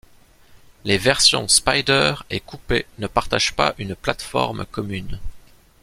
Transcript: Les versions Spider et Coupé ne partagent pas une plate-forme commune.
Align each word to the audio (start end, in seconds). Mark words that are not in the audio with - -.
Les 0.83 0.97
versions 0.97 1.47
Spider 1.47 2.15
et 2.31 2.39
Coupé 2.39 2.87
ne 2.97 3.05
partagent 3.05 3.55
pas 3.55 3.75
une 3.77 3.93
plate-forme 3.93 4.65
commune. 4.65 5.19